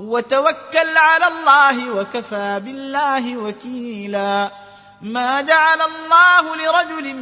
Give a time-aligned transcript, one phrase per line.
[0.00, 4.50] وتوكل على الله وكفى بالله وكيلا
[5.02, 7.14] ما جعل الله لرجل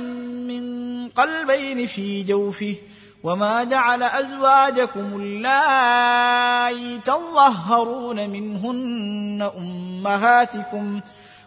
[0.48, 0.64] من
[1.08, 2.76] قلبين في جوفه
[3.24, 11.00] وما جعل ازواجكم اللائي تظهرون منهن امهاتكم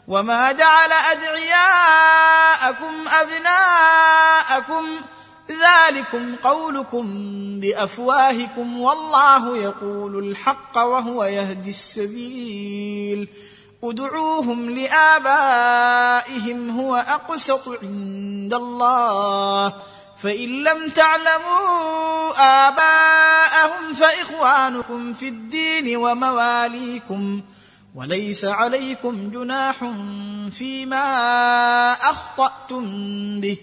[0.07, 4.85] وما جعل ادعياءكم ابناءكم
[5.49, 7.07] ذلكم قولكم
[7.59, 13.27] بافواهكم والله يقول الحق وهو يهدي السبيل
[13.83, 19.73] ادعوهم لابائهم هو اقسط عند الله
[20.17, 21.87] فان لم تعلموا
[22.67, 27.41] اباءهم فاخوانكم في الدين ومواليكم
[27.95, 29.76] وليس عليكم جناح
[30.57, 31.05] فيما
[32.01, 32.85] اخطاتم
[33.41, 33.57] به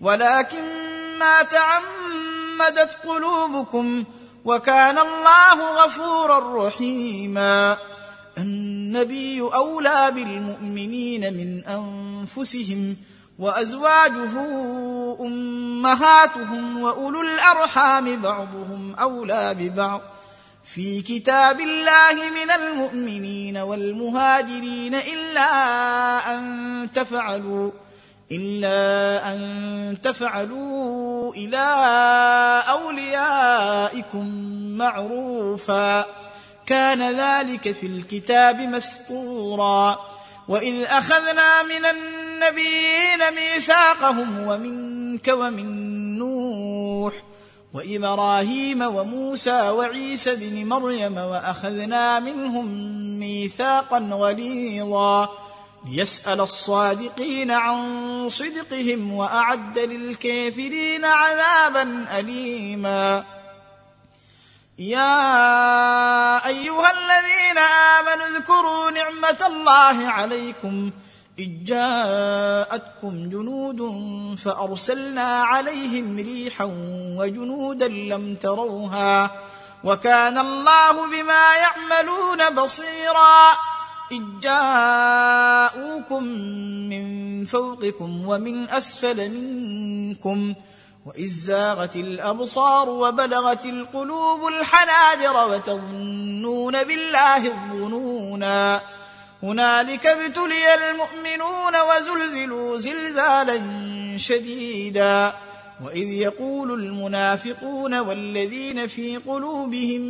[0.00, 0.79] ولكن
[1.20, 4.04] ما تعمدت قلوبكم
[4.44, 7.78] وكان الله غفورا رحيما
[8.38, 12.96] النبي اولى بالمؤمنين من انفسهم
[13.38, 14.40] وازواجه
[15.20, 20.00] امهاتهم واولو الارحام بعضهم اولى ببعض
[20.64, 25.50] في كتاب الله من المؤمنين والمهاجرين الا
[26.36, 27.70] ان تفعلوا
[28.32, 31.66] الا ان تفعلوا الى
[32.68, 34.32] اوليائكم
[34.78, 36.04] معروفا
[36.66, 39.98] كان ذلك في الكتاب مسطورا
[40.48, 45.66] واذ اخذنا من النبيين ميثاقهم ومنك ومن
[46.18, 47.12] نوح
[47.74, 52.66] وابراهيم وموسى وعيسى بن مريم واخذنا منهم
[53.20, 55.28] ميثاقا غليظا
[55.86, 57.80] ليسال الصادقين عن
[58.28, 63.24] صدقهم واعد للكافرين عذابا اليما
[64.78, 65.18] يا
[66.46, 70.90] ايها الذين امنوا اذكروا نعمه الله عليكم
[71.38, 74.04] إذ جاءتكم جنود
[74.44, 76.64] فأرسلنا عليهم ريحا
[77.18, 79.38] وجنودا لم تروها
[79.84, 83.52] وكان الله بما يعملون بصيراً
[84.12, 86.24] إذ جاءوكم
[86.88, 90.54] من فوقكم ومن أسفل منكم
[91.06, 98.82] وإذ زاغت الأبصار وبلغت القلوب الحناجر وتظنون بالله الظنونا
[99.42, 103.62] هنالك ابتلي المؤمنون وزلزلوا زلزالا
[104.18, 105.34] شديدا
[105.84, 110.00] وإذ يقول المنافقون والذين في قلوبهم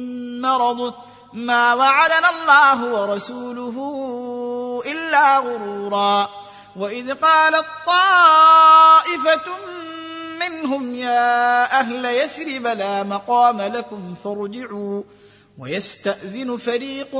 [0.40, 0.94] مرض
[1.32, 3.76] ما وعدنا الله ورسوله
[4.92, 6.28] الا غرورا
[6.76, 9.50] واذ قالت طائفه
[10.40, 15.02] منهم يا اهل يثرب لا مقام لكم فارجعوا
[15.58, 17.14] ويستاذن فريق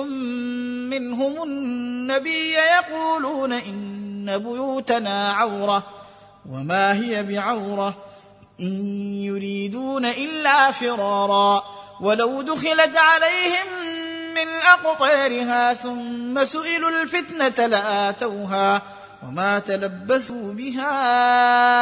[0.91, 5.87] منهم النبي يقولون ان بيوتنا عوره
[6.51, 7.95] وما هي بعوره
[8.61, 8.85] ان
[9.23, 11.63] يريدون الا فرارا
[12.01, 13.67] ولو دخلت عليهم
[14.35, 18.83] من أقطارها ثم سئلوا الفتنة لآتوها
[19.27, 20.93] وما تلبثوا بها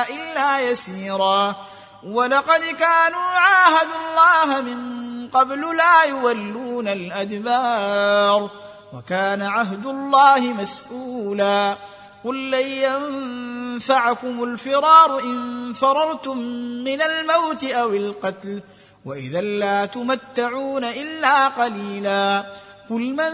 [0.08, 1.56] إلا يسيرا
[2.04, 8.50] ولقد كانوا عاهدوا الله من قبل لا يولون الأدبار
[8.92, 11.78] وكان عهد الله مسؤولا
[12.24, 16.38] قل لن ينفعكم الفرار إن فررتم
[16.84, 18.62] من الموت أو القتل
[19.08, 22.52] واذا لا تمتعون الا قليلا
[22.90, 23.24] قل من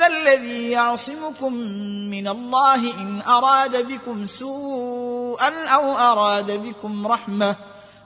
[0.00, 1.52] ذا الذي يعصمكم
[2.10, 7.56] من الله ان اراد بكم سوءا او اراد بكم رحمه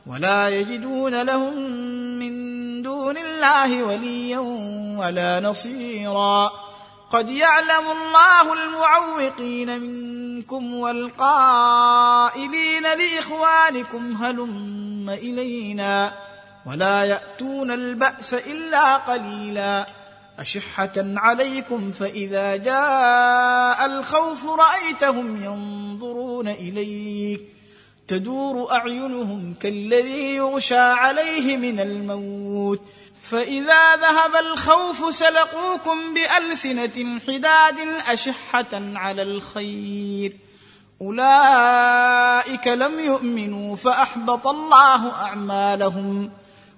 [0.06, 1.54] ولا يجدون لهم
[2.18, 4.38] من دون الله وليا
[5.00, 6.50] ولا نصيرا
[7.10, 16.27] قد يعلم الله المعوقين منكم والقائلين لاخوانكم هلم الينا
[16.68, 19.86] ولا ياتون الباس الا قليلا
[20.38, 27.42] اشحه عليكم فاذا جاء الخوف رايتهم ينظرون اليك
[28.08, 32.80] تدور اعينهم كالذي يغشى عليه من الموت
[33.30, 37.74] فاذا ذهب الخوف سلقوكم بالسنه حداد
[38.08, 40.32] اشحه على الخير
[41.00, 46.30] اولئك لم يؤمنوا فاحبط الله اعمالهم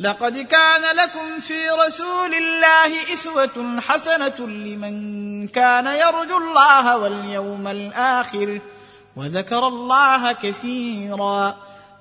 [0.00, 8.60] لقد كان لكم في رسول الله اسوه حسنه لمن كان يرجو الله واليوم الاخر
[9.16, 11.56] وذكر الله كثيرا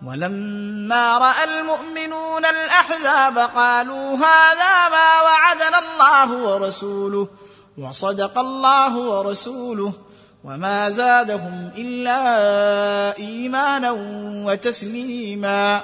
[0.05, 7.27] ولما راى المؤمنون الاحزاب قالوا هذا ما وعدنا الله ورسوله
[7.77, 9.93] وصدق الله ورسوله
[10.43, 12.27] وما زادهم الا
[13.17, 13.91] ايمانا
[14.47, 15.83] وتسليما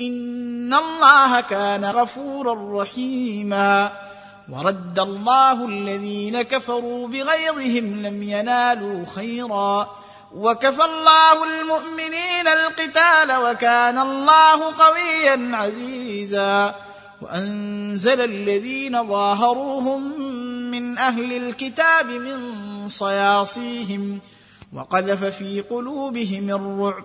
[0.00, 3.92] ان الله كان غفورا رحيما
[4.50, 9.90] ورد الله الذين كفروا بغيظهم لم ينالوا خيرا
[10.34, 16.74] وكفى الله المؤمنين القتال وكان الله قويا عزيزا
[17.22, 20.20] وانزل الذين ظاهروهم
[20.70, 22.52] من اهل الكتاب من
[22.88, 24.20] صياصيهم
[24.72, 27.04] وقذف في قلوبهم الرعب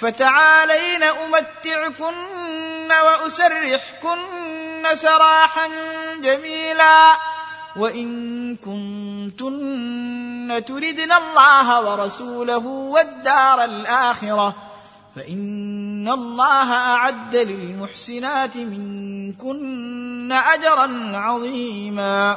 [0.00, 5.68] فتعالين امتعكن واسرحكن سراحا
[6.22, 7.12] جميلا
[7.76, 14.54] وان كنتن تردن الله ورسوله والدار الاخره
[15.16, 22.36] فان الله اعد للمحسنات منكن اجرا عظيما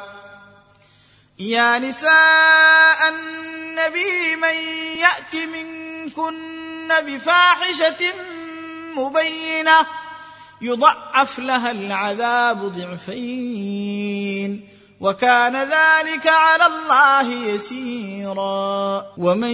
[1.39, 4.53] يا نساء النبي من
[4.99, 8.05] يات من كن بفاحشة
[8.95, 9.85] مبينة
[10.61, 14.67] يضعف لها العذاب ضعفين
[14.99, 19.53] وكان ذلك على الله يسيرا ومن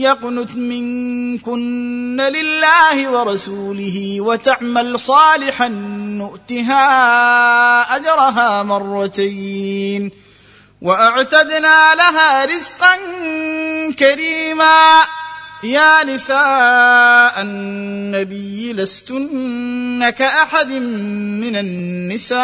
[0.00, 5.68] يقنت منكن لله ورسوله وتعمل صالحا
[6.18, 6.76] نؤتها
[7.96, 10.10] اجرها مرتين
[10.82, 12.96] واعتدنا لها رزقا
[13.98, 15.02] كريما
[15.62, 22.38] يا نساء النبي لستن كأحد من النساء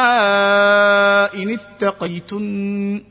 [1.43, 3.03] إن اتقيتن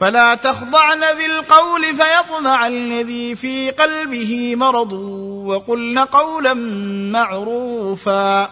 [0.00, 4.92] فلا تخضعن بالقول فيطمع الذي في قلبه مرض
[5.46, 6.54] وقلن قولا
[7.12, 8.48] معروفا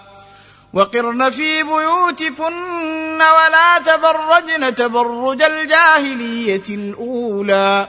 [0.73, 7.89] وقرن في بيوتكن ولا تبرجن تبرج الجاهليه الاولى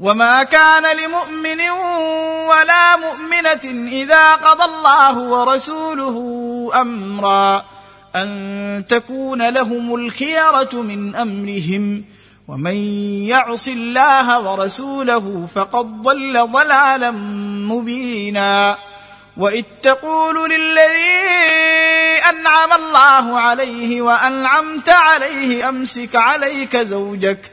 [0.00, 1.68] وما كان لمؤمن
[2.50, 6.18] ولا مؤمنه اذا قضى الله ورسوله
[6.80, 7.64] امرا
[8.16, 12.04] ان تكون لهم الخيره من امرهم
[12.48, 12.74] ومن
[13.26, 17.10] يعص الله ورسوله فقد ضل ضلالا
[17.70, 18.78] مبينا
[19.36, 21.26] واذ تقول للذي
[22.30, 27.52] انعم الله عليه وانعمت عليه امسك عليك زوجك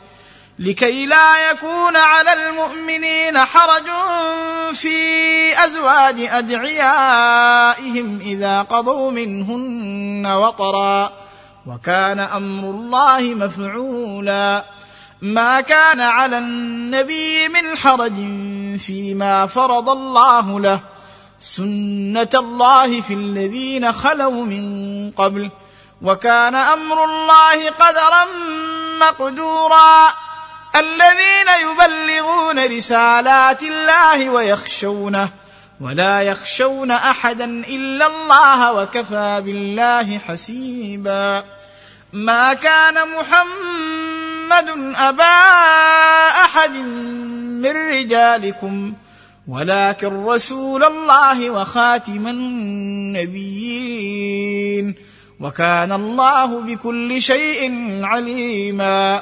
[0.61, 3.85] لكي لا يكون على المؤمنين حرج
[4.73, 4.93] في
[5.65, 11.11] ازواج ادعيائهم اذا قضوا منهن وطرا
[11.67, 14.65] وكان امر الله مفعولا
[15.21, 18.15] ما كان على النبي من حرج
[18.79, 20.79] فيما فرض الله له
[21.39, 25.49] سنه الله في الذين خلوا من قبل
[26.01, 28.25] وكان امر الله قدرا
[29.01, 30.07] مقدورا
[30.75, 35.29] الذين يبلغون رسالات الله ويخشونه
[35.81, 41.43] ولا يخشون احدا الا الله وكفى بالله حسيبا
[42.13, 43.21] ما كان محمد
[44.97, 45.31] ابا
[46.45, 46.71] احد
[47.61, 48.93] من رجالكم
[49.47, 54.95] ولكن رسول الله وخاتم النبيين
[55.39, 59.21] وكان الله بكل شيء عليما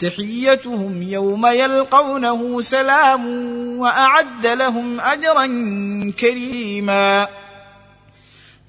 [0.00, 3.26] تحيتهم يوم يلقونه سلام
[3.78, 5.46] واعد لهم اجرا
[6.20, 7.28] كريما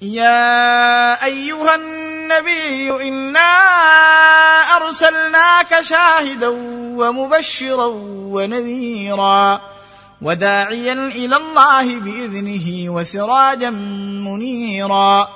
[0.02, 3.52] يا ايها النبي انا
[4.76, 6.48] ارسلناك شاهدا
[6.96, 9.60] ومبشرا ونذيرا
[10.22, 13.70] وداعيا الى الله باذنه وسراجا
[14.24, 15.28] منيرا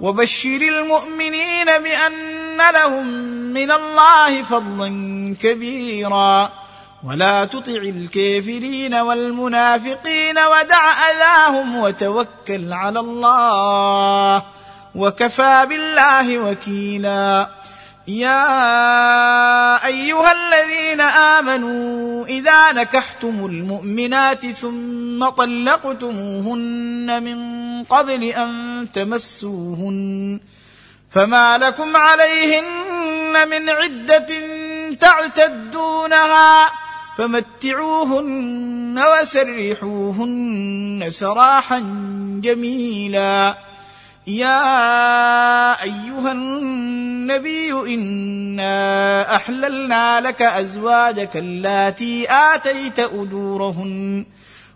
[0.00, 3.06] وبشر المؤمنين بان ان لهم
[3.52, 4.90] من الله فضلا
[5.40, 6.52] كبيرا
[7.04, 14.42] ولا تطع الكافرين والمنافقين ودع اذاهم وتوكل على الله
[14.94, 17.50] وكفى بالله وكيلا
[18.08, 18.44] يا
[19.86, 27.38] ايها الذين امنوا اذا نكحتم المؤمنات ثم طلقتموهن من
[27.84, 30.40] قبل ان تمسوهن
[31.12, 34.26] فما لكم عليهن من عدة
[35.00, 36.70] تعتدونها
[37.18, 41.78] فمتعوهن وسرحوهن سراحا
[42.42, 43.58] جميلا
[44.26, 44.62] يا
[45.82, 54.24] ايها النبي انا احللنا لك ازواجك اللاتي اتيت اجورهن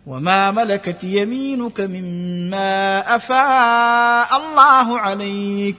[0.06, 5.78] وما ملكت يمينك مما افاء الله عليك ۖ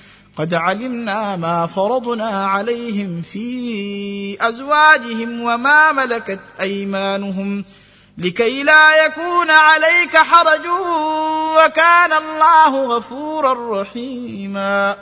[0.37, 7.65] قد علمنا ما فرضنا عليهم في ازواجهم وما ملكت ايمانهم
[8.17, 10.65] لكي لا يكون عليك حرج
[11.65, 14.97] وكان الله غفورا رحيما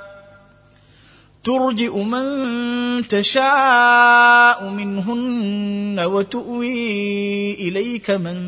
[1.43, 8.39] ترجئ من تشاء منهن وتؤوي اليك من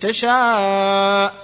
[0.00, 1.43] تشاء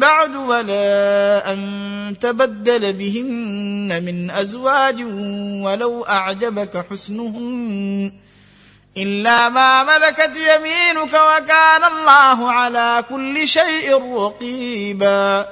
[0.00, 4.96] بعد ولا أن تبدل بهن من أزواج
[5.64, 8.12] ولو أعجبك حسنهن
[8.96, 15.46] إلا ما ملكت يمينك وكان الله على كل شيء رقيبا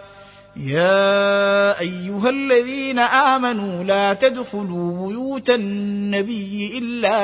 [0.57, 7.19] يا أيها الذين آمنوا لا تدخلوا بيوت النبي إلا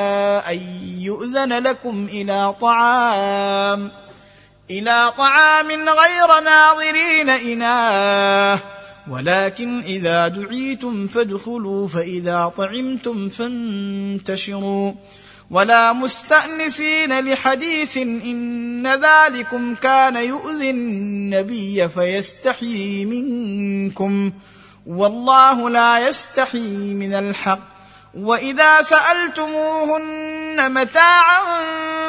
[0.52, 0.58] أن
[0.98, 4.03] يؤذن لكم إلى طعام ۖ
[4.70, 8.58] الى طعام غير ناظرين اناه
[9.10, 14.92] ولكن اذا دعيتم فادخلوا فاذا طعمتم فانتشروا
[15.50, 24.32] ولا مستانسين لحديث ان ذلكم كان يؤذي النبي فيستحيي منكم
[24.86, 27.60] والله لا يستحيي من الحق
[28.14, 31.44] واذا سالتموهن متاعا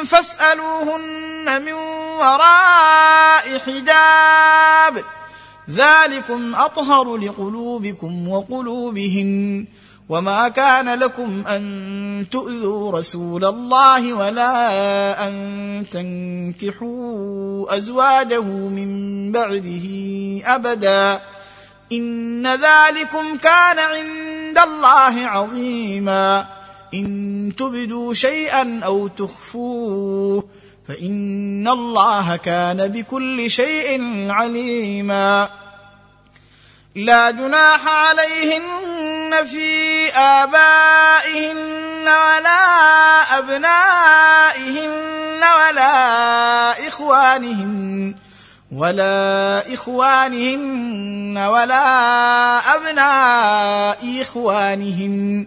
[0.04, 5.04] فاسالوهن من وراء حجاب
[5.70, 9.66] ذلكم اطهر لقلوبكم وقلوبهم
[10.08, 18.92] وما كان لكم ان تؤذوا رسول الله ولا ان تنكحوا ازواجه من
[19.32, 19.86] بعده
[20.54, 21.20] ابدا
[21.92, 26.46] ان ذلكم كان عند الله عظيما
[26.94, 30.44] ان تبدوا شيئا او تخفوه
[30.88, 33.98] فان الله كان بكل شيء
[34.30, 35.48] عليما
[36.94, 39.68] لا جناح عليهن في
[40.16, 42.64] ابائهن ولا
[43.38, 48.14] ابنائهن ولا اخوانهن
[48.72, 51.70] ولا إخوانهن ولا
[52.74, 55.46] أبناء إخوانهن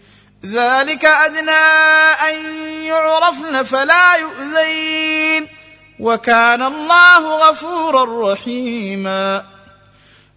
[0.45, 1.61] ذلك ادنى
[2.31, 5.47] ان يعرفن فلا يؤذين
[5.99, 9.43] وكان الله غفورا رحيما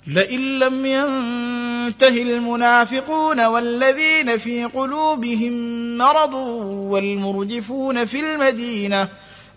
[0.06, 5.52] لئن لم ينته المنافقون والذين في قلوبهم
[5.98, 6.34] مرض
[6.92, 9.08] والمرجفون في المدينه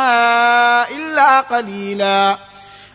[0.90, 2.38] الا قليلا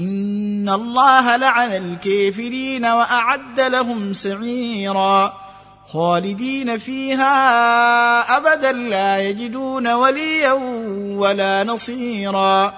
[0.00, 5.34] ان الله لعن الكافرين واعد لهم سعيرا
[5.92, 7.26] خالدين فيها
[8.36, 10.52] ابدا لا يجدون وليا
[11.16, 12.74] ولا نصيرا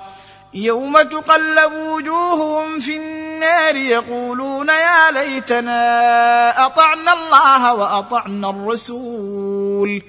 [0.54, 5.76] يوم تقلب وجوههم في النار يقولون يا ليتنا
[6.66, 10.02] اطعنا الله واطعنا الرسول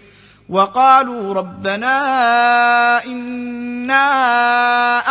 [0.50, 1.96] وقالوا ربنا
[3.06, 4.06] انا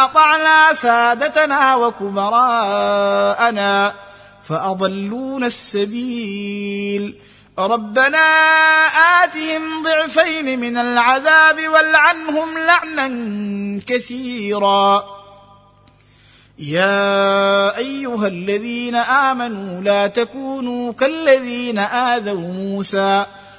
[0.04, 3.94] اطعنا سادتنا وكبراءنا
[4.48, 7.14] فاضلونا السبيل
[7.58, 8.24] ربنا
[9.24, 13.08] اتهم ضعفين من العذاب والعنهم لعنا
[13.86, 15.04] كثيرا
[16.58, 23.24] يا ايها الذين امنوا لا تكونوا كالذين اذوا موسى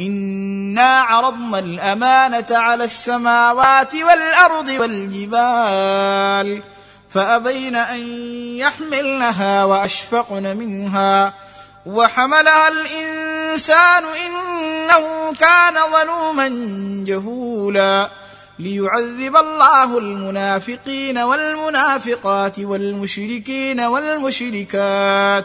[0.00, 6.62] انا عرضنا الامانه على السماوات والارض والجبال
[7.10, 8.00] فابين ان
[8.56, 11.34] يحملنها واشفقن منها
[11.86, 16.48] وحملها الانسان انه كان ظلوما
[17.06, 18.10] جهولا
[18.58, 25.44] ليعذب الله المنافقين والمنافقات والمشركين والمشركات